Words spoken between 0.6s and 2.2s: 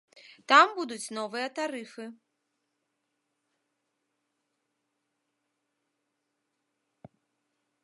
будуць новыя тарыфы.